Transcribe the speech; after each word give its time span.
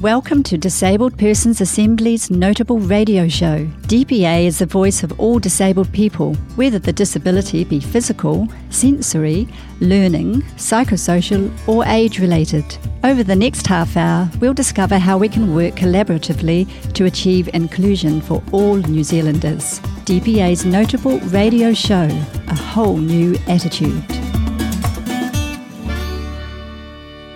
Welcome 0.00 0.44
to 0.44 0.56
Disabled 0.56 1.18
Persons 1.18 1.60
Assembly's 1.60 2.28
noteable 2.28 2.88
radio 2.88 3.26
show. 3.26 3.66
DPA 3.88 4.44
is 4.46 4.60
the 4.60 4.66
voice 4.66 5.02
of 5.02 5.18
all 5.18 5.40
disabled 5.40 5.92
people, 5.92 6.34
whether 6.54 6.78
the 6.78 6.92
disability 6.92 7.64
be 7.64 7.80
physical, 7.80 8.46
sensory, 8.70 9.48
learning, 9.80 10.42
psychosocial, 10.54 11.50
or 11.66 11.84
age 11.86 12.20
related. 12.20 12.64
Over 13.02 13.24
the 13.24 13.34
next 13.34 13.66
half 13.66 13.96
hour, 13.96 14.30
we'll 14.38 14.54
discover 14.54 14.98
how 14.98 15.18
we 15.18 15.28
can 15.28 15.52
work 15.52 15.74
collaboratively 15.74 16.92
to 16.92 17.06
achieve 17.06 17.48
inclusion 17.52 18.20
for 18.20 18.40
all 18.52 18.76
New 18.76 19.02
Zealanders. 19.02 19.80
DPA's 20.06 20.62
noteable 20.64 21.20
radio 21.32 21.74
show, 21.74 22.08
A 22.46 22.54
Whole 22.54 22.98
New 22.98 23.36
Attitude. 23.48 24.04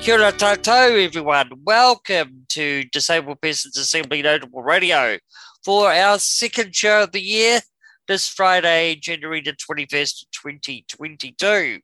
Kia 0.02 0.14
ora 0.14 0.32
tātou, 0.32 0.98
everyone. 1.04 1.48
Welcome 1.62 2.44
to 2.48 2.82
Disabled 2.90 3.40
Persons 3.40 3.78
Assembly 3.78 4.20
Noteable 4.20 4.64
Radio 4.64 5.18
for 5.64 5.92
our 5.92 6.18
second 6.18 6.74
show 6.74 7.04
of 7.04 7.12
the 7.12 7.22
year, 7.22 7.60
this 8.08 8.28
Friday, 8.28 8.96
January 8.96 9.40
the 9.40 9.52
21st, 9.52 10.24
2022. 10.32 11.78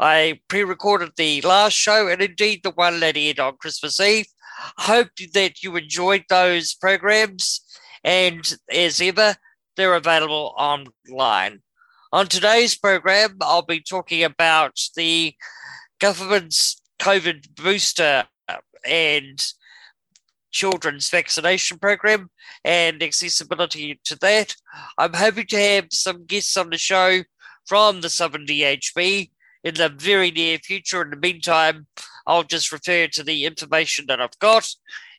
I 0.00 0.40
pre 0.48 0.64
recorded 0.64 1.12
the 1.16 1.40
last 1.42 1.74
show 1.74 2.08
and 2.08 2.20
indeed 2.20 2.62
the 2.64 2.72
one 2.72 2.98
that 2.98 3.16
aired 3.16 3.38
on 3.38 3.56
Christmas 3.56 4.00
Eve. 4.00 4.26
Hope 4.78 5.10
that 5.32 5.62
you 5.62 5.76
enjoyed 5.76 6.24
those 6.28 6.74
programs, 6.74 7.60
and 8.02 8.52
as 8.68 9.00
ever, 9.00 9.36
they're 9.76 9.94
available 9.94 10.56
online. 10.58 11.60
On 12.12 12.26
today's 12.26 12.76
program, 12.76 13.36
I'll 13.40 13.62
be 13.62 13.80
talking 13.80 14.24
about 14.24 14.76
the 14.96 15.36
government's 16.00 16.81
COVID 17.02 17.56
booster 17.56 18.24
and 18.86 19.44
children's 20.52 21.10
vaccination 21.10 21.80
program 21.80 22.30
and 22.64 23.02
accessibility 23.02 23.98
to 24.04 24.16
that. 24.20 24.54
I'm 24.96 25.14
hoping 25.14 25.46
to 25.48 25.58
have 25.58 25.86
some 25.90 26.26
guests 26.26 26.56
on 26.56 26.70
the 26.70 26.78
show 26.78 27.22
from 27.66 28.02
the 28.02 28.08
Southern 28.08 28.46
DHB 28.46 29.30
in 29.64 29.74
the 29.74 29.88
very 29.88 30.30
near 30.30 30.58
future. 30.58 31.02
In 31.02 31.10
the 31.10 31.16
meantime, 31.16 31.88
I'll 32.24 32.44
just 32.44 32.70
refer 32.70 33.08
to 33.08 33.24
the 33.24 33.46
information 33.46 34.04
that 34.06 34.20
I've 34.20 34.38
got. 34.38 34.68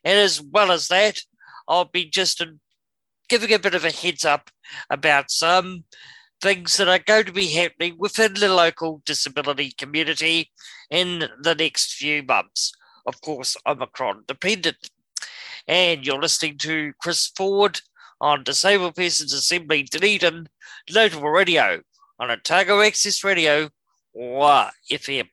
And 0.04 0.18
as 0.18 0.40
well 0.40 0.72
as 0.72 0.88
that, 0.88 1.20
I'll 1.68 1.84
be 1.84 2.06
just 2.06 2.42
giving 3.28 3.52
a 3.52 3.58
bit 3.58 3.74
of 3.74 3.84
a 3.84 3.90
heads 3.90 4.24
up 4.24 4.48
about 4.88 5.30
some 5.30 5.84
things 6.44 6.76
that 6.76 6.88
are 6.88 6.98
going 6.98 7.24
to 7.24 7.32
be 7.32 7.48
happening 7.48 7.94
within 7.96 8.34
the 8.34 8.54
local 8.54 9.00
disability 9.06 9.70
community 9.78 10.50
in 10.90 11.24
the 11.40 11.54
next 11.54 11.94
few 11.94 12.22
months. 12.22 12.70
Of 13.06 13.18
course, 13.22 13.56
Omicron 13.66 14.24
dependent. 14.28 14.90
And 15.66 16.06
you're 16.06 16.20
listening 16.20 16.58
to 16.58 16.92
Chris 17.00 17.28
Ford 17.34 17.80
on 18.20 18.44
Disabled 18.44 18.94
Persons 18.94 19.32
Assembly 19.32 19.84
Dunedin 19.84 20.50
Noteable 20.90 21.32
Radio 21.32 21.80
on 22.18 22.30
Otago 22.30 22.82
Access 22.82 23.24
Radio 23.24 23.70
or 24.12 24.68
FM. 24.92 25.30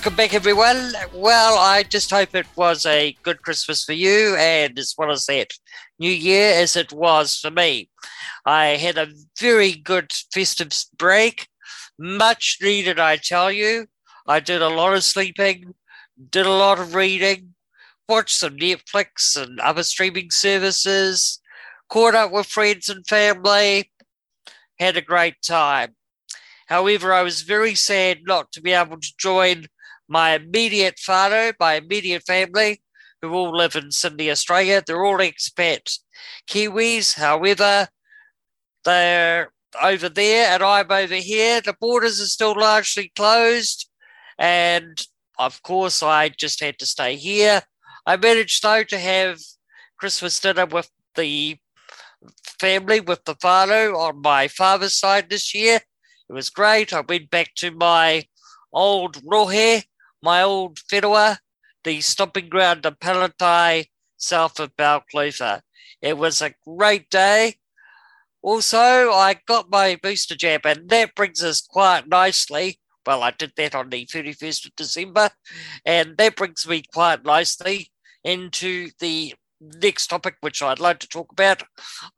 Welcome 0.00 0.16
back, 0.16 0.32
everyone. 0.32 0.94
Well, 1.12 1.58
I 1.58 1.82
just 1.82 2.10
hope 2.10 2.34
it 2.34 2.46
was 2.56 2.86
a 2.86 3.14
good 3.22 3.42
Christmas 3.42 3.84
for 3.84 3.92
you, 3.92 4.34
and 4.36 4.78
as 4.78 4.94
well 4.96 5.10
as 5.10 5.26
that, 5.26 5.52
New 5.98 6.10
Year 6.10 6.54
as 6.54 6.74
it 6.74 6.90
was 6.90 7.36
for 7.36 7.50
me. 7.50 7.90
I 8.46 8.78
had 8.78 8.96
a 8.96 9.12
very 9.38 9.72
good 9.72 10.10
festive 10.32 10.72
break, 10.96 11.48
much 11.98 12.56
needed, 12.62 12.98
I 12.98 13.18
tell 13.18 13.52
you. 13.52 13.88
I 14.26 14.40
did 14.40 14.62
a 14.62 14.70
lot 14.70 14.94
of 14.94 15.04
sleeping, 15.04 15.74
did 16.30 16.46
a 16.46 16.50
lot 16.50 16.78
of 16.78 16.94
reading, 16.94 17.52
watched 18.08 18.38
some 18.38 18.56
Netflix 18.56 19.36
and 19.36 19.60
other 19.60 19.82
streaming 19.82 20.30
services, 20.30 21.42
caught 21.90 22.14
up 22.14 22.32
with 22.32 22.46
friends 22.46 22.88
and 22.88 23.06
family, 23.06 23.92
had 24.78 24.96
a 24.96 25.02
great 25.02 25.42
time. 25.46 25.94
However, 26.68 27.12
I 27.12 27.20
was 27.20 27.42
very 27.42 27.74
sad 27.74 28.20
not 28.24 28.50
to 28.52 28.62
be 28.62 28.72
able 28.72 28.98
to 28.98 29.12
join 29.18 29.66
my 30.10 30.34
immediate 30.34 30.96
whānau, 30.96 31.54
my 31.60 31.74
immediate 31.74 32.24
family, 32.24 32.82
who 33.22 33.32
all 33.32 33.56
live 33.56 33.76
in 33.76 33.92
Sydney, 33.92 34.30
Australia. 34.30 34.82
They're 34.84 35.04
all 35.04 35.18
expat 35.18 35.98
Kiwis. 36.48 37.14
However, 37.14 37.88
they're 38.84 39.52
over 39.80 40.08
there 40.08 40.52
and 40.52 40.62
I'm 40.62 40.90
over 40.90 41.14
here. 41.14 41.60
The 41.60 41.76
borders 41.80 42.20
are 42.20 42.26
still 42.26 42.58
largely 42.58 43.12
closed. 43.14 43.88
And 44.38 45.00
of 45.38 45.62
course, 45.62 46.02
I 46.02 46.30
just 46.30 46.60
had 46.60 46.78
to 46.80 46.86
stay 46.86 47.14
here. 47.14 47.62
I 48.04 48.16
managed, 48.16 48.62
though, 48.62 48.82
to 48.82 48.98
have 48.98 49.38
Christmas 49.96 50.40
dinner 50.40 50.66
with 50.66 50.90
the 51.14 51.56
family, 52.58 53.00
with 53.00 53.24
the 53.24 53.36
whānau 53.36 53.96
on 53.96 54.22
my 54.22 54.48
father's 54.48 54.96
side 54.96 55.30
this 55.30 55.54
year. 55.54 55.80
It 56.28 56.32
was 56.32 56.50
great. 56.50 56.92
I 56.92 57.00
went 57.00 57.30
back 57.30 57.54
to 57.56 57.70
my 57.70 58.24
old 58.72 59.22
rohe, 59.24 59.84
my 60.22 60.42
old 60.42 60.78
whenua, 60.92 61.38
the 61.84 62.00
stomping 62.00 62.48
ground 62.48 62.86
of 62.86 62.98
Palatai, 62.98 63.86
south 64.16 64.60
of 64.60 64.76
Balclutha. 64.76 65.62
It 66.02 66.18
was 66.18 66.40
a 66.40 66.54
great 66.66 67.10
day. 67.10 67.56
Also, 68.42 68.78
I 68.78 69.36
got 69.46 69.70
my 69.70 69.98
booster 70.02 70.34
jab, 70.34 70.64
and 70.64 70.88
that 70.88 71.14
brings 71.14 71.42
us 71.42 71.60
quite 71.60 72.08
nicely. 72.08 72.78
Well, 73.06 73.22
I 73.22 73.32
did 73.32 73.52
that 73.56 73.74
on 73.74 73.90
the 73.90 74.06
31st 74.06 74.66
of 74.66 74.76
December, 74.76 75.30
and 75.84 76.16
that 76.16 76.36
brings 76.36 76.66
me 76.66 76.82
quite 76.92 77.24
nicely 77.24 77.90
into 78.24 78.90
the 78.98 79.34
next 79.60 80.06
topic, 80.08 80.36
which 80.40 80.62
I'd 80.62 80.80
like 80.80 80.98
to 81.00 81.08
talk 81.08 81.32
about. 81.32 81.62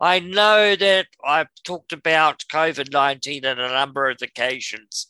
I 0.01 0.21
know 0.21 0.77
that 0.77 1.07
I've 1.25 1.49
talked 1.65 1.93
about 1.93 2.45
COVID 2.53 2.93
19 2.93 3.45
on 3.45 3.59
a 3.59 3.69
number 3.69 4.09
of 4.09 4.19
occasions. 4.23 5.09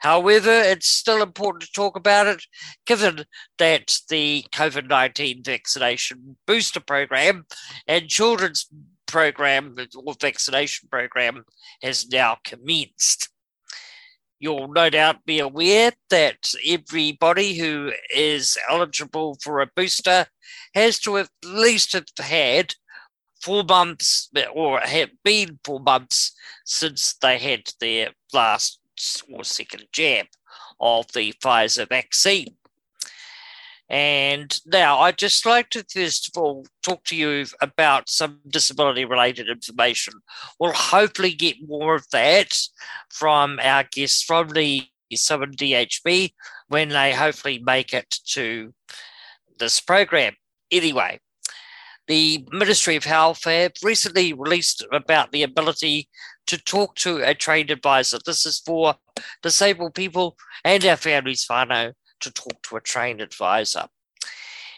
However, 0.00 0.50
it's 0.50 0.88
still 0.88 1.22
important 1.22 1.62
to 1.64 1.72
talk 1.72 1.96
about 1.96 2.26
it, 2.26 2.42
given 2.86 3.24
that 3.58 3.98
the 4.08 4.44
COVID 4.52 4.88
19 4.88 5.42
vaccination 5.44 6.36
booster 6.46 6.80
program 6.80 7.46
and 7.86 8.08
children's 8.08 8.68
program 9.06 9.76
or 9.96 10.14
vaccination 10.20 10.88
program 10.90 11.44
has 11.82 12.08
now 12.08 12.38
commenced. 12.44 13.28
You'll 14.38 14.68
no 14.68 14.90
doubt 14.90 15.24
be 15.24 15.38
aware 15.38 15.92
that 16.10 16.52
everybody 16.66 17.56
who 17.56 17.92
is 18.14 18.58
eligible 18.68 19.38
for 19.42 19.60
a 19.60 19.70
booster 19.74 20.26
has 20.74 20.98
to 21.00 21.16
at 21.16 21.30
least 21.42 21.94
have 21.94 22.04
had 22.18 22.74
four 23.40 23.64
months 23.64 24.30
or 24.52 24.80
have 24.80 25.10
been 25.24 25.58
four 25.64 25.80
months 25.80 26.32
since 26.64 27.14
they 27.22 27.38
had 27.38 27.62
their 27.80 28.10
last 28.32 28.80
or 29.32 29.44
second 29.44 29.84
jab 29.92 30.26
of 30.80 31.10
the 31.12 31.32
Pfizer 31.42 31.88
vaccine. 31.88 32.56
And 33.88 34.60
now 34.66 34.98
I'd 34.98 35.18
just 35.18 35.46
like 35.46 35.70
to 35.70 35.84
first 35.84 36.28
of 36.28 36.42
all 36.42 36.66
talk 36.82 37.04
to 37.04 37.16
you 37.16 37.46
about 37.60 38.08
some 38.08 38.40
disability 38.48 39.04
related 39.04 39.48
information. 39.48 40.14
We'll 40.58 40.72
hopefully 40.72 41.32
get 41.32 41.68
more 41.68 41.94
of 41.94 42.10
that 42.10 42.58
from 43.10 43.60
our 43.62 43.84
guests 43.84 44.22
from 44.22 44.48
the 44.48 44.88
Southern 45.14 45.52
DHB 45.52 46.32
when 46.68 46.88
they 46.88 47.12
hopefully 47.12 47.60
make 47.64 47.94
it 47.94 48.18
to 48.30 48.74
this 49.58 49.80
program. 49.80 50.34
Anyway, 50.72 51.20
the 52.08 52.44
Ministry 52.50 52.96
of 52.96 53.04
Health 53.04 53.44
have 53.44 53.72
recently 53.84 54.32
released 54.32 54.84
about 54.92 55.30
the 55.30 55.44
ability 55.44 56.08
to 56.46 56.58
talk 56.58 56.94
to 56.96 57.18
a 57.18 57.34
trained 57.34 57.70
advisor. 57.70 58.18
This 58.24 58.46
is 58.46 58.60
for 58.60 58.94
disabled 59.42 59.94
people 59.94 60.36
and 60.64 60.84
our 60.84 60.96
families 60.96 61.46
whānau 61.50 61.92
to 62.20 62.32
talk 62.32 62.62
to 62.62 62.76
a 62.76 62.80
trained 62.80 63.20
advisor. 63.20 63.86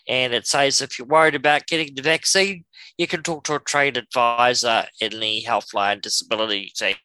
And 0.09 0.33
it 0.33 0.47
says 0.47 0.81
if 0.81 0.99
you're 0.99 1.07
worried 1.07 1.35
about 1.35 1.67
getting 1.67 1.95
the 1.95 2.03
vaccine, 2.03 2.65
you 2.97 3.07
can 3.07 3.23
talk 3.23 3.45
to 3.45 3.55
a 3.55 3.61
trained 3.61 3.97
advisor 3.97 4.87
in 5.01 5.21
the 5.21 5.45
Healthline 5.47 6.01
Disability 6.01 6.73
team. 6.75 6.97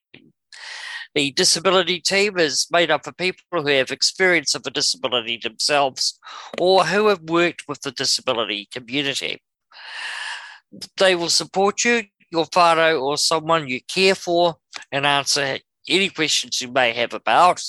The 1.14 1.32
disability 1.32 2.00
team 2.00 2.40
is 2.40 2.68
made 2.72 2.90
up 2.90 3.06
of 3.06 3.18
people 3.18 3.44
who 3.52 3.68
have 3.68 3.92
experience 3.92 4.56
of 4.56 4.64
a 4.66 4.72
disability 4.72 5.38
themselves 5.38 6.20
or 6.60 6.86
who 6.86 7.08
have 7.08 7.22
worked 7.22 7.68
with 7.68 7.82
the 7.82 7.92
disability 7.92 8.68
community. 8.72 9.40
They 10.98 11.14
will 11.14 11.30
support 11.30 11.86
you 11.86 12.04
your 12.34 12.46
whānau 12.48 13.02
or 13.02 13.18
someone 13.18 13.70
you 13.70 13.80
care 13.88 14.16
for 14.16 14.56
and 14.92 15.06
answer 15.06 15.60
any 15.88 16.10
questions 16.10 16.60
you 16.62 16.72
may 16.72 16.92
have 16.92 17.14
about 17.14 17.62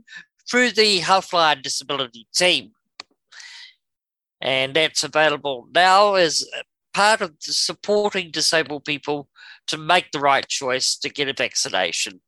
through 0.50 0.70
the 0.70 1.00
Healthline 1.00 1.62
Disability 1.62 2.26
team. 2.34 2.72
And 4.40 4.74
that's 4.74 5.04
available 5.04 5.68
now 5.74 6.14
as 6.14 6.46
part 6.94 7.20
of 7.20 7.34
supporting 7.40 8.30
disabled 8.30 8.84
people 8.84 9.28
to 9.66 9.76
make 9.76 10.12
the 10.12 10.20
right 10.20 10.46
choice 10.48 10.96
to 10.96 11.08
get 11.08 11.28
a 11.28 11.34
vaccination. 11.34 12.20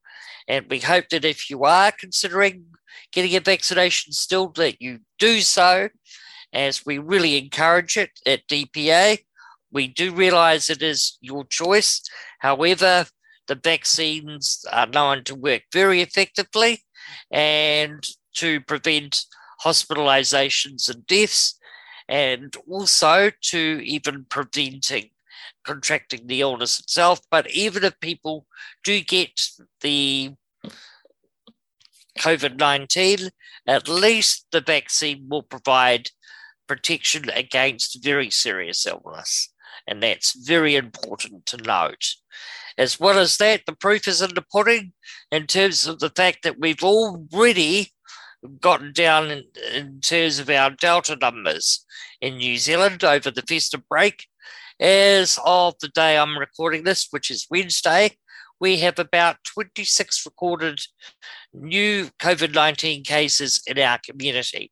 And 0.49 0.67
we 0.69 0.81
hope 0.81 1.09
that 1.11 1.25
if 1.25 1.49
you 1.49 1.65
are 1.65 1.93
considering 1.93 2.67
getting 3.13 3.35
a 3.37 3.41
vaccination 3.41 4.13
still, 4.13 4.49
that 4.51 4.81
you 4.81 5.01
do 5.19 5.41
so, 5.41 5.89
as 6.53 6.87
we 6.87 6.99
really 6.99 7.37
encourage 7.37 7.97
it 7.97 8.11
at 8.25 8.47
DPA. 8.49 9.19
We 9.71 9.89
do 9.89 10.13
realize 10.13 10.71
it 10.71 10.83
is 10.83 11.19
your 11.21 11.45
choice. 11.45 12.03
However, 12.39 13.07
the 13.47 13.61
vaccines 13.63 14.65
are 14.73 14.87
known 14.87 15.25
to 15.25 15.35
work 15.35 15.63
very 15.73 16.01
effectively 16.01 16.83
and 17.31 18.03
to 18.37 18.61
prevent 18.63 19.25
hospitalizations 19.65 20.89
and 20.93 21.07
deaths 21.07 21.59
and 22.09 22.57
also 22.69 23.31
to 23.43 23.81
even 23.85 24.27
preventing 24.29 25.11
contracting 25.65 26.27
the 26.27 26.41
illness 26.41 26.81
itself. 26.81 27.21
But 27.31 27.51
even 27.51 27.85
if 27.85 27.99
people 28.01 28.47
do 28.85 29.01
get 29.01 29.41
the 29.81 30.33
COVID 32.19 32.59
19, 32.59 33.31
at 33.67 33.89
least 33.89 34.47
the 34.53 34.61
vaccine 34.61 35.27
will 35.29 35.43
provide 35.43 36.11
protection 36.67 37.29
against 37.31 38.03
very 38.03 38.31
serious 38.31 38.87
illness. 38.87 39.53
And 39.87 40.03
that's 40.03 40.33
very 40.33 40.75
important 40.75 41.47
to 41.47 41.59
note. 41.59 42.15
As 42.79 42.99
well 42.99 43.19
as 43.19 43.37
that, 43.39 43.63
the 43.67 43.75
proof 43.75 44.09
is 44.09 44.21
in 44.21 44.35
the 44.35 44.45
pudding 44.53 44.93
in 45.31 45.47
terms 45.47 45.87
of 45.87 45.99
the 45.99 46.11
fact 46.11 46.43
that 46.43 46.59
we've 46.59 46.83
already 46.83 47.93
gotten 48.61 48.93
down 48.93 49.31
in, 49.31 49.45
in 49.75 50.01
terms 50.01 50.39
of 50.39 50.51
our 50.51 50.71
Delta 50.71 51.17
numbers 51.17 51.85
in 52.21 52.37
New 52.37 52.57
Zealand 52.57 53.05
over 53.05 53.31
the 53.31 53.43
festive 53.43 53.89
break. 53.89 54.27
As 54.79 55.39
of 55.45 55.75
the 55.81 55.89
day 55.89 56.19
I'm 56.19 56.39
recording 56.39 56.85
this, 56.85 57.09
which 57.11 57.31
is 57.31 57.47
Wednesday, 57.51 58.11
we 58.61 58.79
have 58.79 58.99
about 58.99 59.37
26 59.45 60.25
recorded 60.27 60.81
new 61.53 62.11
COVID 62.21 62.55
19 62.55 63.05
cases 63.05 63.63
in 63.67 63.79
our 63.79 63.99
community. 63.99 64.71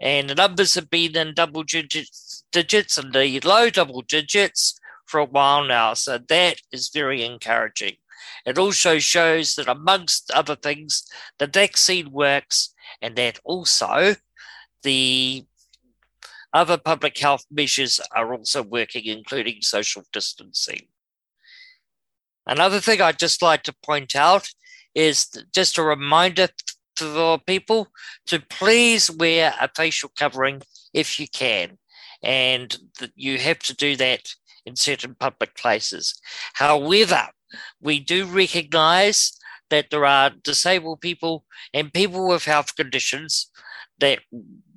And 0.00 0.30
the 0.30 0.34
numbers 0.34 0.74
have 0.76 0.88
been 0.88 1.16
in 1.16 1.34
double 1.34 1.62
digits, 1.62 2.44
digits 2.52 2.96
and 2.96 3.12
the 3.12 3.40
low 3.40 3.70
double 3.70 4.02
digits 4.02 4.78
for 5.06 5.20
a 5.20 5.24
while 5.24 5.64
now. 5.64 5.94
So 5.94 6.18
that 6.28 6.60
is 6.72 6.90
very 6.92 7.24
encouraging. 7.24 7.96
It 8.46 8.58
also 8.58 8.98
shows 8.98 9.54
that, 9.54 9.68
amongst 9.68 10.30
other 10.30 10.56
things, 10.56 11.04
the 11.38 11.46
vaccine 11.46 12.10
works 12.10 12.74
and 13.00 13.16
that 13.16 13.38
also 13.44 14.16
the 14.82 15.44
other 16.52 16.76
public 16.76 17.18
health 17.18 17.44
measures 17.50 18.00
are 18.14 18.34
also 18.34 18.62
working, 18.62 19.04
including 19.06 19.62
social 19.62 20.02
distancing. 20.12 20.88
Another 22.46 22.80
thing 22.80 23.00
I'd 23.00 23.18
just 23.18 23.42
like 23.42 23.62
to 23.64 23.74
point 23.84 24.16
out 24.16 24.48
is 24.94 25.28
just 25.54 25.78
a 25.78 25.82
reminder 25.82 26.48
for 26.96 27.38
people 27.38 27.88
to 28.26 28.40
please 28.40 29.10
wear 29.10 29.54
a 29.60 29.70
facial 29.74 30.10
covering 30.18 30.62
if 30.92 31.20
you 31.20 31.28
can. 31.28 31.78
And 32.22 32.76
that 32.98 33.12
you 33.14 33.38
have 33.38 33.60
to 33.60 33.74
do 33.74 33.96
that 33.96 34.34
in 34.66 34.76
certain 34.76 35.14
public 35.18 35.54
places. 35.54 36.20
However, 36.54 37.28
we 37.80 38.00
do 38.00 38.26
recognize 38.26 39.32
that 39.70 39.90
there 39.90 40.04
are 40.04 40.30
disabled 40.30 41.00
people 41.00 41.44
and 41.72 41.92
people 41.92 42.28
with 42.28 42.44
health 42.44 42.74
conditions 42.76 43.50
that 43.98 44.20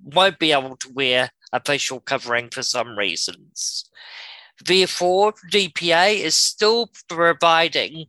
won't 0.03 0.39
be 0.39 0.51
able 0.51 0.77
to 0.77 0.91
wear 0.93 1.31
a 1.51 1.61
facial 1.63 1.99
covering 1.99 2.49
for 2.49 2.63
some 2.63 2.97
reasons. 2.97 3.89
Therefore, 4.63 5.33
DPA 5.51 6.19
is 6.19 6.35
still 6.35 6.89
providing, 7.09 8.05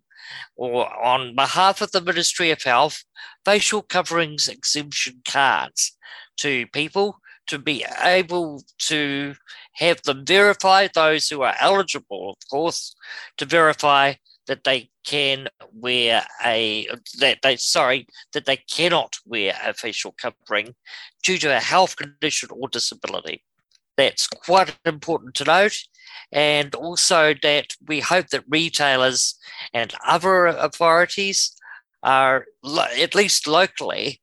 or 0.56 0.92
on 1.02 1.34
behalf 1.34 1.80
of 1.80 1.92
the 1.92 2.00
Ministry 2.00 2.50
of 2.50 2.62
Health, 2.62 3.04
facial 3.44 3.82
coverings 3.82 4.48
exemption 4.48 5.22
cards 5.26 5.96
to 6.38 6.66
people 6.68 7.18
to 7.46 7.58
be 7.58 7.84
able 8.02 8.62
to 8.78 9.34
have 9.74 10.02
them 10.02 10.24
verify 10.24 10.88
those 10.92 11.28
who 11.28 11.42
are 11.42 11.54
eligible, 11.60 12.30
of 12.30 12.50
course, 12.50 12.94
to 13.36 13.44
verify 13.44 14.14
that 14.46 14.64
they 14.64 14.90
can 15.04 15.48
wear 15.72 16.24
a 16.44 16.86
that 17.18 17.38
they 17.42 17.56
sorry 17.56 18.06
that 18.32 18.46
they 18.46 18.56
cannot 18.56 19.16
wear 19.26 19.54
a 19.64 19.74
facial 19.74 20.14
covering 20.20 20.74
due 21.22 21.38
to 21.38 21.54
a 21.54 21.60
health 21.60 21.96
condition 21.96 22.48
or 22.52 22.68
disability. 22.68 23.42
That's 23.96 24.26
quite 24.26 24.76
important 24.84 25.34
to 25.36 25.44
note, 25.44 25.76
and 26.32 26.74
also 26.74 27.34
that 27.42 27.74
we 27.86 28.00
hope 28.00 28.28
that 28.28 28.44
retailers 28.48 29.36
and 29.72 29.94
other 30.06 30.46
authorities 30.46 31.54
are 32.02 32.46
at 32.98 33.14
least 33.14 33.46
locally 33.46 34.20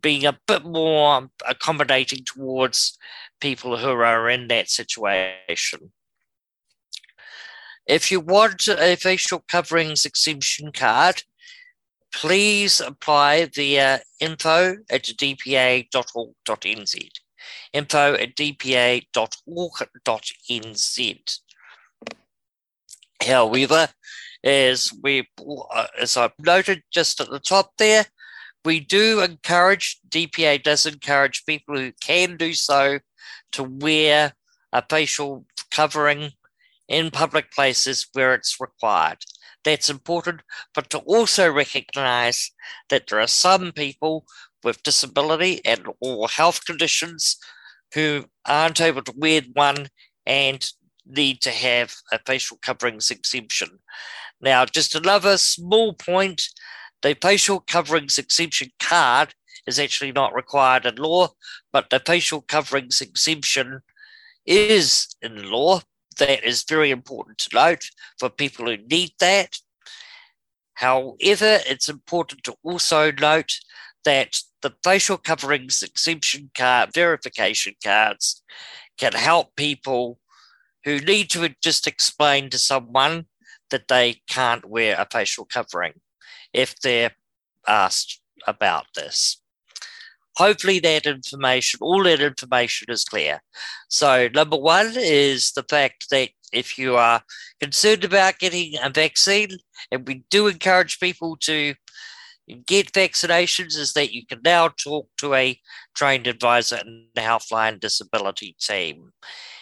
being 0.00 0.26
a 0.26 0.38
bit 0.46 0.64
more 0.64 1.28
accommodating 1.48 2.24
towards 2.24 2.98
people 3.40 3.76
who 3.76 3.90
are 3.90 4.28
in 4.28 4.48
that 4.48 4.68
situation. 4.68 5.92
If 7.86 8.10
you 8.10 8.18
want 8.20 8.66
a 8.66 8.96
facial 8.96 9.44
coverings 9.48 10.04
exemption 10.04 10.72
card, 10.72 11.22
please 12.12 12.80
apply 12.80 13.46
via 13.54 14.00
info 14.18 14.78
at 14.90 15.04
dpa.org.nz. 15.04 15.88
Info 17.72 18.14
at 18.14 18.34
dpa.org.nz. 18.34 19.00
However, 23.22 23.88
as 24.44 24.92
we 25.02 25.28
as 25.98 26.16
I've 26.16 26.32
noted 26.38 26.82
just 26.92 27.20
at 27.20 27.30
the 27.30 27.38
top 27.40 27.72
there, 27.78 28.06
we 28.64 28.80
do 28.80 29.20
encourage 29.20 30.00
DPA 30.08 30.62
does 30.62 30.86
encourage 30.86 31.46
people 31.46 31.76
who 31.78 31.92
can 32.00 32.36
do 32.36 32.52
so 32.52 32.98
to 33.52 33.62
wear 33.62 34.32
a 34.72 34.82
facial 34.88 35.46
covering 35.70 36.32
in 36.88 37.10
public 37.10 37.50
places 37.50 38.06
where 38.12 38.34
it's 38.34 38.60
required. 38.60 39.18
That's 39.64 39.90
important, 39.90 40.42
but 40.74 40.90
to 40.90 40.98
also 40.98 41.50
recognize 41.50 42.50
that 42.88 43.08
there 43.08 43.20
are 43.20 43.26
some 43.26 43.72
people 43.72 44.24
with 44.62 44.82
disability 44.82 45.60
and 45.64 45.86
or 46.00 46.28
health 46.28 46.64
conditions 46.64 47.36
who 47.94 48.26
aren't 48.46 48.80
able 48.80 49.02
to 49.02 49.14
wear 49.16 49.42
one 49.54 49.88
and 50.24 50.68
need 51.06 51.40
to 51.40 51.50
have 51.50 51.94
a 52.12 52.18
facial 52.26 52.58
coverings 52.62 53.10
exemption. 53.10 53.78
Now, 54.40 54.64
just 54.64 54.94
another 54.94 55.38
small 55.38 55.94
point 55.94 56.42
the 57.02 57.16
facial 57.20 57.60
coverings 57.60 58.18
exemption 58.18 58.70
card 58.80 59.34
is 59.66 59.78
actually 59.78 60.12
not 60.12 60.34
required 60.34 60.86
in 60.86 60.96
law, 60.96 61.28
but 61.72 61.90
the 61.90 62.00
facial 62.00 62.40
coverings 62.40 63.00
exemption 63.00 63.80
is 64.46 65.08
in 65.20 65.50
law 65.50 65.80
that 66.18 66.44
is 66.44 66.64
very 66.64 66.90
important 66.90 67.38
to 67.38 67.54
note 67.54 67.84
for 68.18 68.30
people 68.30 68.66
who 68.66 68.76
need 68.76 69.12
that. 69.20 69.58
However, 70.74 71.60
it's 71.66 71.88
important 71.88 72.44
to 72.44 72.56
also 72.62 73.10
note 73.10 73.52
that 74.04 74.38
the 74.62 74.74
facial 74.84 75.16
coverings 75.16 75.82
exemption 75.82 76.50
card 76.54 76.92
verification 76.92 77.74
cards 77.82 78.42
can 78.98 79.12
help 79.12 79.56
people 79.56 80.18
who 80.84 81.00
need 81.00 81.30
to 81.30 81.48
just 81.62 81.86
explain 81.86 82.50
to 82.50 82.58
someone 82.58 83.26
that 83.70 83.88
they 83.88 84.20
can't 84.28 84.64
wear 84.64 84.96
a 84.98 85.06
facial 85.10 85.44
covering 85.44 85.94
if 86.52 86.78
they're 86.80 87.12
asked 87.66 88.20
about 88.46 88.86
this 88.94 89.38
hopefully 90.36 90.78
that 90.80 91.06
information, 91.06 91.78
all 91.82 92.04
that 92.04 92.20
information 92.20 92.90
is 92.90 93.04
clear. 93.04 93.40
So, 93.88 94.28
number 94.34 94.56
one 94.56 94.92
is 94.96 95.52
the 95.52 95.64
fact 95.64 96.10
that 96.10 96.30
if 96.52 96.78
you 96.78 96.96
are 96.96 97.22
concerned 97.60 98.04
about 98.04 98.38
getting 98.38 98.74
a 98.82 98.90
vaccine, 98.90 99.50
and 99.90 100.06
we 100.06 100.24
do 100.30 100.46
encourage 100.46 101.00
people 101.00 101.36
to 101.42 101.74
get 102.66 102.92
vaccinations, 102.92 103.76
is 103.76 103.92
that 103.94 104.12
you 104.12 104.24
can 104.24 104.40
now 104.44 104.68
talk 104.68 105.08
to 105.18 105.34
a 105.34 105.58
trained 105.94 106.26
advisor 106.26 106.76
in 106.76 107.06
the 107.14 107.22
Healthline 107.22 107.80
Disability 107.80 108.56
team. 108.60 109.12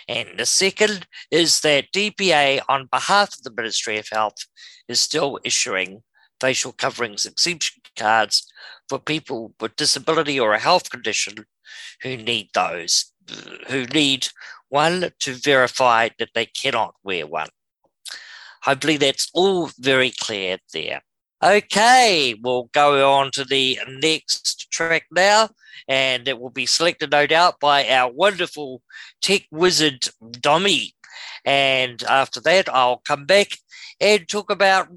And 0.06 0.28
the 0.36 0.44
second 0.44 1.06
is 1.30 1.60
that 1.60 1.92
DPA, 1.92 2.60
on 2.68 2.88
behalf 2.92 3.34
of 3.34 3.42
the 3.42 3.54
Ministry 3.56 3.98
of 3.98 4.08
Health, 4.12 4.46
is 4.88 5.00
still 5.00 5.38
issuing 5.44 6.02
facial 6.40 6.72
coverings 6.72 7.24
exemption 7.24 7.80
cards 7.96 8.46
for 8.88 8.98
people 8.98 9.54
with 9.60 9.76
disability 9.76 10.38
or 10.38 10.52
a 10.52 10.58
health 10.58 10.90
condition 10.90 11.46
who 12.02 12.16
need 12.16 12.50
those, 12.54 13.12
who 13.68 13.84
need 13.86 14.28
one 14.68 15.10
to 15.20 15.34
verify 15.34 16.08
that 16.18 16.30
they 16.34 16.46
cannot 16.46 16.94
wear 17.02 17.26
one. 17.26 17.48
Hopefully, 18.62 18.96
that's 18.96 19.30
all 19.34 19.70
very 19.78 20.10
clear 20.10 20.58
there. 20.72 21.02
Okay, 21.42 22.34
we'll 22.42 22.70
go 22.72 23.12
on 23.12 23.30
to 23.32 23.44
the 23.44 23.78
next 23.86 24.70
track 24.70 25.04
now, 25.10 25.50
and 25.86 26.26
it 26.26 26.40
will 26.40 26.50
be 26.50 26.64
selected, 26.64 27.10
no 27.10 27.26
doubt, 27.26 27.60
by 27.60 27.86
our 27.86 28.10
wonderful 28.10 28.80
tech 29.20 29.42
wizard, 29.50 30.08
Dommy. 30.22 30.92
And 31.44 32.02
after 32.04 32.40
that, 32.40 32.68
I'll 32.72 33.02
come 33.06 33.26
back 33.26 33.48
and 34.00 34.26
talk 34.26 34.50
about 34.50 34.88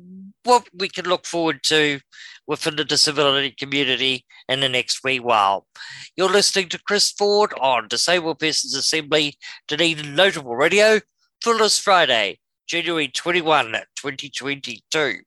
what 0.44 0.68
we 0.74 0.88
can 0.88 1.06
look 1.06 1.26
forward 1.26 1.60
to 1.64 2.00
within 2.48 2.78
the 2.78 2.86
disability 2.86 3.52
community 3.52 4.26
in 4.48 4.62
the 4.62 4.70
next 4.70 5.04
wee 5.04 5.20
while. 5.20 5.68
You're 6.16 6.32
listening 6.32 6.70
to 6.70 6.82
Chris 6.82 7.12
Ford 7.12 7.54
on 7.60 7.88
Disabled 7.88 8.40
Persons 8.40 8.76
Assembly 8.76 9.36
Dunedin 9.68 10.16
Noteable 10.16 10.58
Radio, 10.58 11.02
Fullest 11.44 11.82
Friday, 11.82 12.40
January 12.68 13.10
21, 13.10 13.74
2022. 13.96 15.20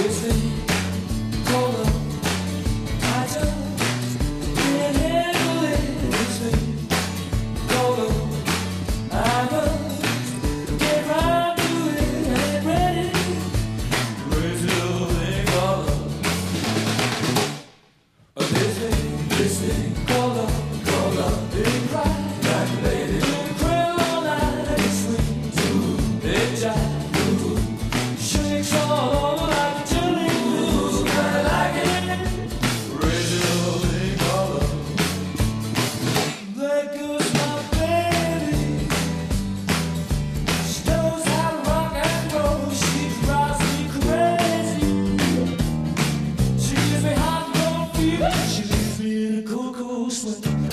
Listen. 0.00 0.47
She 48.18 48.64
leaves 48.64 48.98
me 48.98 49.26
in 49.28 49.38
a 49.38 49.42
cold, 49.42 49.76
cold 49.76 50.12
sweat. 50.12 50.67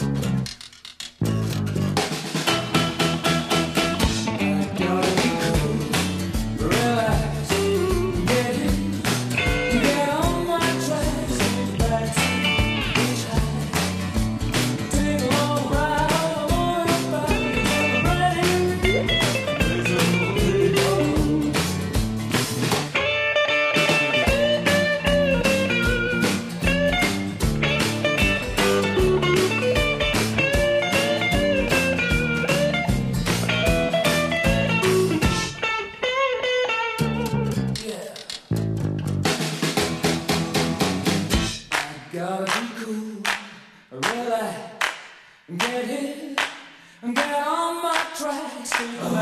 Get 45.48 45.62
it, 45.62 46.40
get 47.14 47.48
on 47.48 47.84
my 47.84 48.06
tracks. 48.18 49.15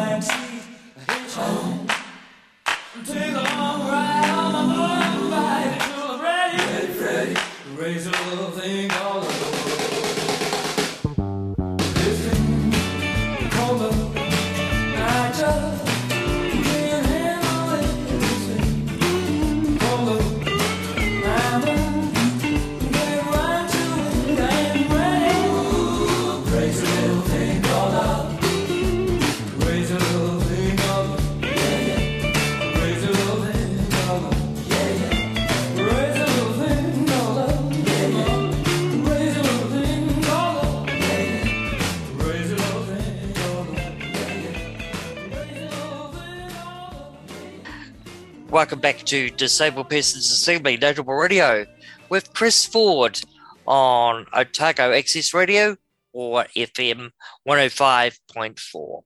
Welcome 48.54 48.82
back 48.82 48.98
to 49.06 49.32
Disabled 49.32 49.90
Persons 49.90 50.30
Assembly 50.30 50.78
Noteable 50.78 51.20
Radio 51.20 51.66
with 52.10 52.36
Chris 52.36 52.64
Ford 52.64 53.20
on 53.66 54.28
Otago 54.32 54.92
Access 54.92 55.34
Radio 55.34 55.76
or 56.14 56.46
FM 56.56 57.10
105.4 57.50 59.02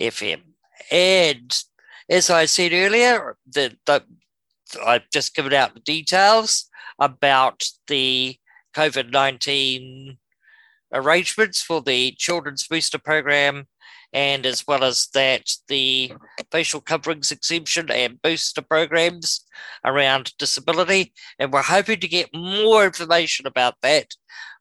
FM. 0.00 0.42
And 0.92 1.58
as 2.08 2.30
I 2.30 2.44
said 2.44 2.72
earlier, 2.72 3.36
the, 3.52 3.76
the, 3.84 4.04
I've 4.80 5.10
just 5.12 5.34
given 5.34 5.52
out 5.52 5.74
the 5.74 5.80
details 5.80 6.70
about 7.00 7.64
the 7.88 8.36
COVID 8.76 9.10
19 9.10 10.18
arrangements 10.94 11.62
for 11.62 11.82
the 11.82 12.12
Children's 12.12 12.64
Booster 12.68 13.00
Program 13.00 13.66
and 14.12 14.46
as 14.46 14.66
well 14.66 14.84
as 14.84 15.08
that, 15.14 15.50
the 15.68 16.12
facial 16.50 16.80
coverings 16.80 17.30
exemption 17.30 17.90
and 17.90 18.20
booster 18.22 18.62
programs 18.62 19.44
around 19.84 20.32
disability. 20.38 21.12
And 21.38 21.52
we're 21.52 21.62
hoping 21.62 22.00
to 22.00 22.08
get 22.08 22.34
more 22.34 22.84
information 22.84 23.46
about 23.46 23.74
that 23.82 24.14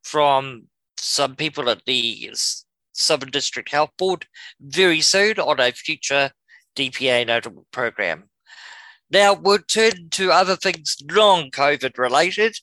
from 0.03 0.63
some 0.97 1.36
people 1.36 1.69
at 1.69 1.84
the 1.86 2.31
Southern 2.93 3.29
District 3.29 3.69
Health 3.69 3.91
Board 3.97 4.25
very 4.60 5.01
soon 5.01 5.39
on 5.39 5.60
a 5.60 5.71
future 5.71 6.31
DPA 6.75 7.27
noteable 7.27 7.65
program. 7.71 8.25
Now 9.12 9.34
we'll 9.34 9.60
turn 9.60 10.10
to 10.12 10.31
other 10.31 10.55
things 10.55 10.97
non 11.03 11.51
COVID 11.51 11.97
related. 11.97 12.58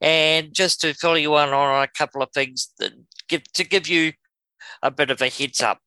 And 0.00 0.52
just 0.52 0.80
to 0.80 0.94
fill 0.94 1.16
you 1.16 1.36
in 1.38 1.50
on 1.50 1.82
a 1.82 1.88
couple 1.88 2.22
of 2.22 2.30
things 2.34 2.72
that 2.78 2.92
give, 3.28 3.44
to 3.52 3.64
give 3.64 3.88
you 3.88 4.12
a 4.84 4.90
bit 4.90 5.10
of 5.10 5.20
a 5.20 5.28
heads 5.28 5.60
up. 5.60 5.80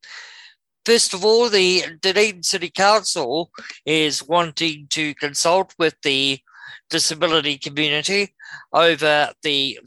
First 0.86 1.13
of 1.13 1.23
all, 1.23 1.49
the 1.49 1.83
Dunedin 2.01 2.43
City 2.43 2.69
Council 2.69 3.51
is 3.86 4.27
wanting 4.27 4.88
to 4.89 5.13
consult 5.15 5.73
with 5.77 5.95
the 6.01 6.39
disability 6.89 7.57
community 7.57 8.33
over 8.73 9.31
the 9.43 9.79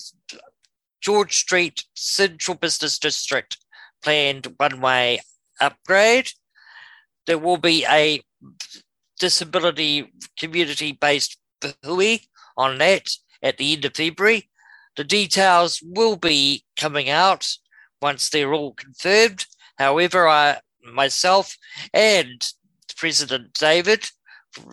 George 1.00 1.36
Street 1.36 1.84
Central 1.94 2.56
Business 2.56 2.98
District 2.98 3.56
planned 4.02 4.54
one 4.58 4.80
way 4.80 5.20
upgrade. 5.60 6.30
There 7.26 7.38
will 7.38 7.56
be 7.56 7.86
a 7.86 8.22
disability 9.18 10.12
community 10.38 10.92
based 10.92 11.38
hui 11.82 12.18
on 12.56 12.78
that 12.78 13.08
at 13.42 13.56
the 13.56 13.72
end 13.72 13.84
of 13.84 13.94
February. 13.94 14.50
The 14.96 15.04
details 15.04 15.82
will 15.82 16.16
be 16.16 16.64
coming 16.76 17.08
out 17.08 17.48
once 18.02 18.28
they're 18.28 18.54
all 18.54 18.74
confirmed. 18.74 19.46
However, 19.78 20.28
I 20.28 20.60
myself 20.82 21.56
and 21.92 22.46
President 22.96 23.52
David 23.54 24.08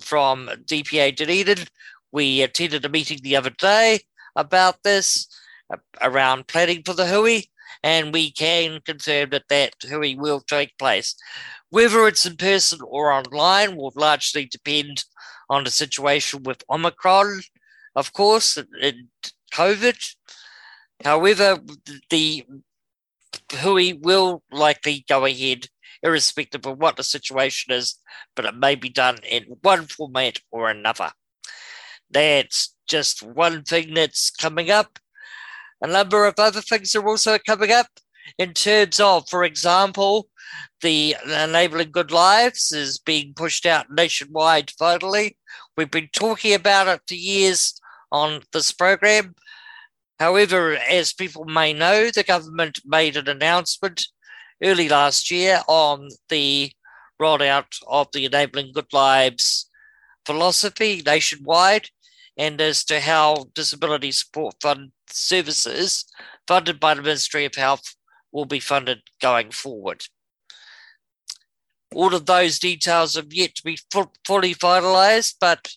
from 0.02 0.50
DPA 0.66 1.16
Dunedin, 1.16 1.66
we 2.12 2.42
attended 2.42 2.86
a 2.86 2.90
meeting 2.90 3.20
the 3.22 3.36
other 3.36 3.50
day 3.50 4.02
about 4.36 4.84
this, 4.84 5.28
uh, 5.72 5.78
around 6.02 6.48
planning 6.48 6.84
for 6.84 6.94
the 6.94 7.08
hui, 7.08 7.42
and 7.84 8.13
we 8.13 8.32
can 8.32 8.82
confirm 8.86 9.30
that 9.30 9.48
that 9.50 9.74
hui 9.88 10.16
will 10.16 10.42
take 10.42 10.78
place. 10.78 11.16
Whether 11.70 12.08
it's 12.08 12.26
in 12.26 12.38
person 12.38 12.80
or 12.86 13.12
online 13.12 13.76
will 13.76 13.94
largely 13.96 14.46
depend 14.46 15.04
on 15.50 15.63
the 15.63 15.72
situation 15.72 16.44
with 16.44 16.63
Omicron, 16.70 17.42
of 17.96 18.13
course, 18.13 18.58
and 18.58 19.08
COVID. 19.54 20.16
However, 21.04 21.60
the 22.10 22.46
hui 23.54 23.94
will 23.94 24.44
likely 24.52 25.06
go 25.08 25.26
ahead 25.26 25.68
irrespective 26.04 26.66
of 26.66 26.78
what 26.78 26.96
the 26.96 27.04
situation 27.04 27.74
is, 27.74 28.00
but 28.36 28.46
it 28.46 28.56
may 28.56 28.76
be 28.76 28.90
done 28.90 29.18
in 29.30 29.44
one 29.62 29.86
format 29.86 30.40
or 30.52 30.70
another. 30.70 31.12
That's 32.10 32.76
just 32.88 33.24
one 33.24 33.64
thing 33.64 33.94
that's 33.94 34.30
coming 34.30 34.70
up. 34.70 35.00
A 35.82 35.88
number 35.88 36.26
of 36.26 36.36
other 36.38 36.62
things 36.62 36.96
are 36.96 37.08
also 37.08 37.38
coming 37.38 37.72
up 37.72 37.88
in 38.38 38.54
terms 38.54 39.00
of, 39.00 39.30
for 39.30 39.44
example, 39.44 40.30
the 40.82 41.16
Enabling 41.26 41.92
Good 41.92 42.12
Lives 42.12 42.72
is 42.72 42.98
being 42.98 43.34
pushed 43.34 43.66
out 43.66 43.92
nationwide 43.92 44.72
finally. 44.78 45.38
We've 45.76 45.92
been 45.92 46.10
talking 46.14 46.54
about 46.54 46.88
it 46.88 47.02
for 47.08 47.16
years 47.16 47.80
on 48.12 48.42
this 48.54 48.72
program. 48.72 49.36
However, 50.20 50.76
as 50.76 51.14
people 51.14 51.46
may 51.46 51.74
know, 51.74 52.10
the 52.10 52.24
government 52.24 52.80
made 52.86 53.18
an 53.18 53.28
announcement 53.28 54.08
early 54.64 54.90
last 54.90 55.30
year 55.30 55.62
on 55.68 56.10
the 56.30 56.72
rollout 57.22 57.78
of 57.88 58.08
the 58.14 58.26
Enabling 58.26 58.72
Good 58.74 58.92
Lives 58.94 59.70
philosophy 60.26 61.02
nationwide 61.06 61.90
and 62.38 62.60
as 62.60 62.84
to 62.84 63.00
how 63.00 63.46
disability 63.56 64.12
support 64.12 64.56
fund 64.62 64.92
services 65.10 66.06
funded 66.48 66.80
by 66.80 66.94
the 66.94 67.02
Ministry 67.02 67.46
of 67.46 67.56
Health 67.56 67.96
will 68.32 68.46
be 68.46 68.60
funded 68.60 69.02
going 69.22 69.52
forward. 69.52 70.04
All 71.96 72.14
of 72.14 72.26
those 72.26 72.60
details 72.60 73.16
have 73.16 73.34
yet 73.34 73.56
to 73.56 73.64
be 73.64 73.80
fully 74.26 74.54
finalised, 74.54 75.36
but 75.40 75.70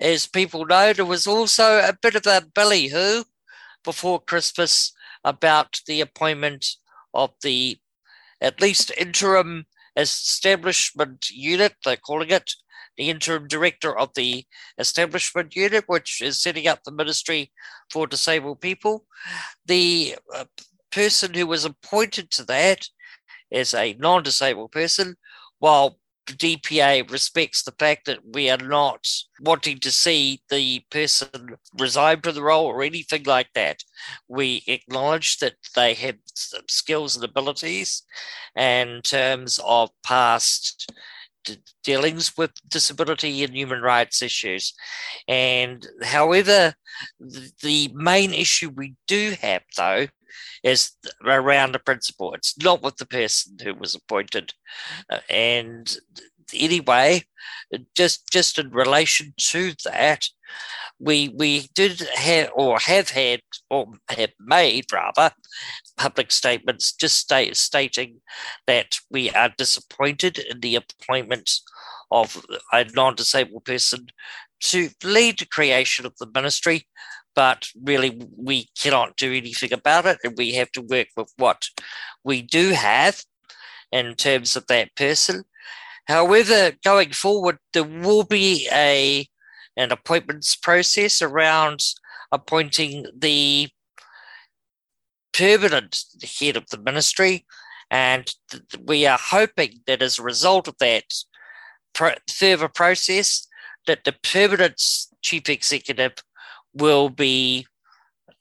as 0.00 0.26
people 0.26 0.66
know, 0.66 0.92
there 0.92 1.04
was 1.04 1.26
also 1.26 1.78
a 1.78 1.96
bit 2.02 2.16
of 2.16 2.26
a 2.26 2.44
ballyhoo 2.54 3.22
before 3.84 4.20
Christmas 4.20 4.92
about 5.24 5.80
the 5.86 6.00
appointment 6.00 6.66
of 7.14 7.30
the 7.42 7.78
at 8.40 8.60
least 8.60 8.90
interim 8.96 9.66
establishment 9.96 11.30
unit, 11.30 11.74
they're 11.84 11.96
calling 11.96 12.30
it, 12.30 12.52
the 12.96 13.10
interim 13.10 13.46
director 13.48 13.96
of 13.96 14.10
the 14.14 14.44
establishment 14.78 15.54
unit, 15.54 15.84
which 15.86 16.20
is 16.22 16.42
setting 16.42 16.66
up 16.66 16.82
the 16.84 16.92
Ministry 16.92 17.52
for 17.90 18.06
Disabled 18.06 18.60
People. 18.60 19.04
The 19.66 20.16
uh, 20.34 20.44
person 20.90 21.34
who 21.34 21.46
was 21.46 21.64
appointed 21.64 22.30
to 22.32 22.44
that 22.44 22.88
is 23.50 23.74
a 23.74 23.94
non 23.94 24.22
disabled 24.22 24.72
person, 24.72 25.16
while 25.58 25.99
DPA 26.38 27.10
respects 27.10 27.62
the 27.62 27.74
fact 27.78 28.06
that 28.06 28.20
we 28.32 28.50
are 28.50 28.58
not 28.58 29.06
wanting 29.40 29.78
to 29.80 29.92
see 29.92 30.42
the 30.50 30.82
person 30.90 31.56
resign 31.78 32.20
from 32.20 32.34
the 32.34 32.42
role 32.42 32.66
or 32.66 32.82
anything 32.82 33.24
like 33.24 33.48
that. 33.54 33.82
We 34.28 34.62
acknowledge 34.66 35.38
that 35.38 35.54
they 35.74 35.94
have 35.94 36.16
skills 36.68 37.16
and 37.16 37.24
abilities 37.24 38.02
in 38.56 39.00
terms 39.02 39.60
of 39.64 39.90
past 40.02 40.92
dealings 41.82 42.36
with 42.36 42.52
disability 42.68 43.42
and 43.42 43.54
human 43.54 43.80
rights 43.80 44.22
issues. 44.22 44.74
And 45.26 45.86
however, 46.02 46.74
the 47.62 47.90
main 47.94 48.34
issue 48.34 48.70
we 48.70 48.94
do 49.06 49.34
have, 49.40 49.62
though, 49.76 50.06
is 50.62 50.92
around 51.24 51.72
the 51.72 51.78
principle. 51.78 52.34
It's 52.34 52.58
not 52.62 52.82
with 52.82 52.96
the 52.96 53.06
person 53.06 53.56
who 53.62 53.74
was 53.74 53.94
appointed. 53.94 54.52
Uh, 55.10 55.20
and 55.28 55.96
anyway, 56.54 57.22
just 57.96 58.28
just 58.30 58.58
in 58.58 58.70
relation 58.70 59.34
to 59.38 59.72
that, 59.84 60.26
we 60.98 61.28
we 61.28 61.68
did 61.74 62.00
have 62.14 62.50
or 62.54 62.78
have 62.78 63.10
had 63.10 63.40
or 63.70 63.86
have 64.08 64.32
made 64.38 64.86
rather 64.92 65.32
public 65.96 66.30
statements 66.30 66.92
just 66.92 67.16
state, 67.16 67.56
stating 67.56 68.20
that 68.66 68.98
we 69.10 69.30
are 69.30 69.52
disappointed 69.56 70.38
in 70.38 70.60
the 70.60 70.76
appointment 70.76 71.50
of 72.10 72.44
a 72.72 72.84
non-disabled 72.94 73.64
person 73.64 74.06
to 74.60 74.90
lead 75.04 75.38
the 75.38 75.46
creation 75.46 76.04
of 76.04 76.14
the 76.18 76.28
ministry 76.34 76.86
but 77.34 77.68
really 77.82 78.20
we 78.36 78.68
cannot 78.78 79.16
do 79.16 79.32
anything 79.32 79.72
about 79.72 80.06
it 80.06 80.18
and 80.24 80.36
we 80.36 80.54
have 80.54 80.70
to 80.72 80.82
work 80.82 81.08
with 81.16 81.32
what 81.36 81.68
we 82.24 82.42
do 82.42 82.70
have 82.70 83.22
in 83.92 84.14
terms 84.14 84.56
of 84.56 84.66
that 84.66 84.94
person. 84.96 85.44
However 86.06 86.72
going 86.84 87.12
forward 87.12 87.58
there 87.72 87.84
will 87.84 88.24
be 88.24 88.68
a 88.72 89.26
an 89.76 89.92
appointments 89.92 90.54
process 90.54 91.22
around 91.22 91.80
appointing 92.32 93.06
the 93.16 93.68
permanent 95.32 96.04
head 96.38 96.56
of 96.56 96.68
the 96.70 96.78
ministry 96.78 97.46
and 97.90 98.34
we 98.84 99.06
are 99.06 99.18
hoping 99.20 99.80
that 99.86 100.02
as 100.02 100.18
a 100.18 100.22
result 100.22 100.68
of 100.68 100.76
that 100.78 101.04
further 102.28 102.68
process 102.68 103.46
that 103.86 104.04
the 104.04 104.14
permanent 104.22 104.80
chief 105.22 105.48
executive 105.48 106.12
will 106.74 107.08
be 107.08 107.66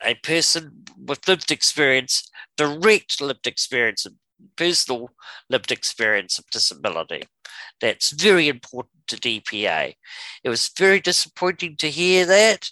a 0.04 0.16
person 0.16 0.84
with 0.98 1.28
lived 1.28 1.52
experience, 1.52 2.30
direct 2.58 3.22
lived 3.22 3.48
experience, 3.48 4.06
personal 4.56 5.10
lived 5.50 5.72
experience 5.72 6.40
of 6.40 6.46
disability. 6.52 7.24
That's 7.82 8.12
very 8.12 8.48
important 8.48 9.08
to 9.08 9.18
DPA. 9.18 9.96
It 10.44 10.50
was 10.50 10.72
very 10.78 11.00
disappointing 11.00 11.78
to 11.78 11.90
hear 11.90 12.26
that. 12.26 12.70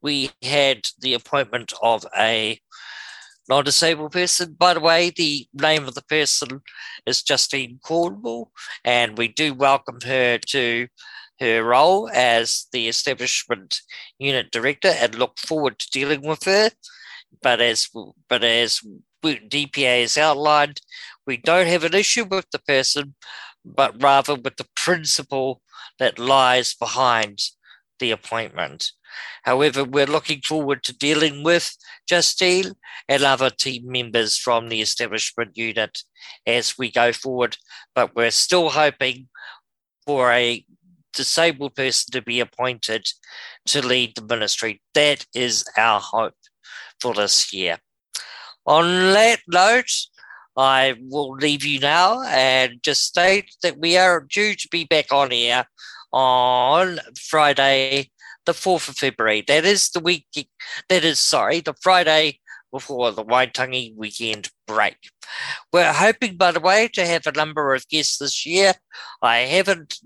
We 0.00 0.30
had 0.42 0.88
the 1.00 1.14
appointment 1.14 1.72
of 1.82 2.06
a 2.16 2.60
non 3.48 3.64
disabled 3.64 4.12
person. 4.12 4.54
By 4.58 4.74
the 4.74 4.80
way, 4.80 5.10
the 5.10 5.46
name 5.52 5.88
of 5.88 5.94
the 5.94 6.02
person 6.02 6.60
is 7.06 7.22
Justine 7.22 7.80
Cornwall, 7.82 8.50
and 8.84 9.16
we 9.18 9.28
do 9.28 9.54
welcome 9.54 9.98
her 10.04 10.38
to 10.38 10.88
her 11.40 11.62
role 11.62 12.10
as 12.12 12.66
the 12.72 12.88
establishment 12.88 13.80
unit 14.18 14.50
director 14.50 14.88
and 14.88 15.14
look 15.14 15.38
forward 15.38 15.78
to 15.78 15.90
dealing 15.90 16.22
with 16.22 16.44
her. 16.44 16.70
But 17.42 17.60
as 17.60 17.88
but 18.28 18.42
as 18.42 18.80
DPA 19.22 20.02
has 20.02 20.18
outlined, 20.18 20.80
we 21.26 21.36
don't 21.36 21.66
have 21.66 21.84
an 21.84 21.94
issue 21.94 22.24
with 22.24 22.46
the 22.50 22.58
person, 22.58 23.14
but 23.64 24.02
rather 24.02 24.34
with 24.34 24.56
the 24.56 24.66
principle 24.74 25.60
that 25.98 26.18
lies 26.18 26.74
behind 26.74 27.40
the 27.98 28.10
appointment. 28.10 28.92
However, 29.42 29.84
we're 29.84 30.06
looking 30.06 30.40
forward 30.42 30.82
to 30.84 30.96
dealing 30.96 31.42
with 31.42 31.76
Justine 32.08 32.72
and 33.08 33.22
other 33.22 33.50
team 33.50 33.90
members 33.90 34.36
from 34.36 34.68
the 34.68 34.80
establishment 34.80 35.56
unit 35.56 36.02
as 36.46 36.78
we 36.78 36.90
go 36.90 37.12
forward, 37.12 37.56
but 37.94 38.14
we're 38.14 38.30
still 38.30 38.70
hoping 38.70 39.28
for 40.06 40.32
a 40.32 40.64
disabled 41.14 41.74
person 41.74 42.12
to 42.12 42.22
be 42.22 42.40
appointed 42.40 43.06
to 43.66 43.86
lead 43.86 44.14
the 44.14 44.22
ministry. 44.22 44.80
That 44.94 45.26
is 45.34 45.64
our 45.76 46.00
hope 46.00 46.34
for 47.00 47.14
this 47.14 47.52
year. 47.52 47.78
On 48.66 48.84
that 49.12 49.40
note, 49.48 49.90
I 50.56 50.96
will 51.00 51.34
leave 51.34 51.64
you 51.64 51.78
now 51.78 52.22
and 52.22 52.82
just 52.82 53.04
state 53.04 53.54
that 53.62 53.78
we 53.78 53.96
are 53.96 54.20
due 54.20 54.54
to 54.54 54.68
be 54.70 54.84
back 54.84 55.12
on 55.12 55.32
air 55.32 55.66
on 56.12 56.98
Friday, 57.16 58.10
the 58.44 58.52
4th 58.52 58.88
of 58.88 58.96
February. 58.96 59.44
That 59.46 59.64
is 59.64 59.90
the 59.90 60.00
week, 60.00 60.26
that 60.88 61.04
is, 61.04 61.18
sorry, 61.18 61.60
the 61.60 61.74
Friday 61.80 62.40
before 62.72 63.12
the 63.12 63.24
Waitangi 63.24 63.94
weekend 63.96 64.50
break. 64.66 64.96
We're 65.72 65.92
hoping, 65.92 66.36
by 66.36 66.52
the 66.52 66.60
way, 66.60 66.88
to 66.88 67.06
have 67.06 67.26
a 67.26 67.32
number 67.32 67.74
of 67.74 67.88
guests 67.88 68.18
this 68.18 68.44
year. 68.44 68.74
I 69.22 69.38
haven't 69.38 69.98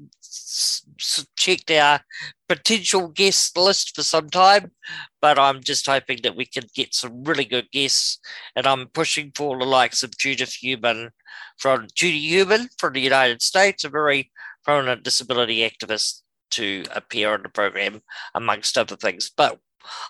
checked 1.37 1.71
our 1.71 2.01
potential 2.49 3.09
guest 3.09 3.57
list 3.57 3.95
for 3.95 4.03
some 4.03 4.29
time, 4.31 4.73
but 5.21 5.38
I'm 5.38 5.62
just 5.62 5.87
hoping 5.87 6.19
that 6.23 6.37
we 6.37 6.45
can 6.45 6.65
get 6.75 6.95
some 6.95 7.25
really 7.25 7.45
good 7.45 7.71
guests. 7.71 8.19
And 8.55 8.67
I'm 8.67 8.88
pushing 8.88 9.33
for 9.35 9.59
the 9.59 9.65
likes 9.65 10.03
of 10.03 10.17
Judith 10.17 10.55
Heumann 10.61 11.11
from 11.59 11.87
Judy 11.95 12.21
Heumann 12.21 12.69
from 12.79 12.93
the 12.93 13.01
United 13.01 13.43
States, 13.43 13.85
a 13.85 13.88
very 13.88 14.31
prominent 14.65 15.03
disability 15.03 15.69
activist, 15.69 16.23
to 16.53 16.85
appear 16.95 17.33
on 17.33 17.43
the 17.43 17.49
program, 17.49 18.03
amongst 18.35 18.77
other 18.77 18.97
things. 18.97 19.31
But 19.35 19.59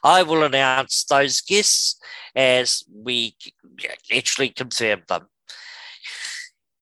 I 0.02 0.22
will 0.22 0.42
announce 0.42 1.04
those 1.04 1.40
guests 1.40 2.00
as 2.34 2.82
we 2.92 3.36
actually 4.12 4.50
confirm 4.50 5.02
them. 5.08 5.28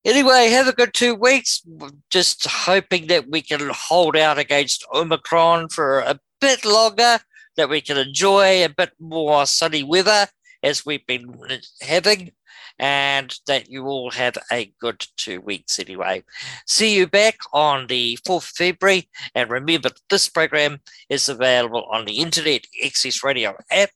Anyway, 0.05 0.49
have 0.49 0.67
a 0.67 0.73
good 0.73 0.95
two 0.95 1.15
weeks. 1.15 1.63
Just 2.09 2.47
hoping 2.47 3.07
that 3.09 3.29
we 3.29 3.43
can 3.43 3.71
hold 3.71 4.17
out 4.17 4.39
against 4.39 4.87
Omicron 4.95 5.69
for 5.69 5.99
a 6.01 6.19
bit 6.41 6.65
longer, 6.65 7.19
that 7.57 7.69
we 7.69 7.83
can 7.83 7.99
enjoy 7.99 8.65
a 8.65 8.69
bit 8.69 8.93
more 8.99 9.45
sunny 9.45 9.83
weather 9.83 10.27
as 10.63 10.87
we've 10.87 11.07
been 11.07 11.35
having, 11.83 12.33
and 12.79 13.35
that 13.47 13.71
you 13.71 13.87
all 13.87 14.11
have 14.11 14.39
a 14.51 14.73
good 14.81 15.07
two 15.19 15.41
weeks 15.43 15.79
anyway. 15.79 16.25
See 16.67 16.97
you 16.97 17.07
back 17.07 17.37
on 17.53 17.87
the 17.87 18.19
4th 18.27 18.37
of 18.37 18.45
February, 18.45 19.11
and 19.35 19.51
remember 19.51 19.91
this 20.09 20.31
program 20.31 20.81
is 21.11 21.29
available 21.29 21.87
on 21.93 22.07
the 22.07 22.19
Internet 22.19 22.65
Access 22.83 23.23
Radio 23.23 23.55
app 23.71 23.91